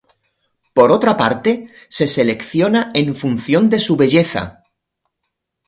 Por 0.73 0.91
otra 0.91 1.15
parte, 1.15 1.67
se 1.87 2.07
selecciona 2.07 2.89
en 2.95 3.15
función 3.15 3.69
de 3.69 3.77
su 3.79 3.95
belleza. 3.97 4.63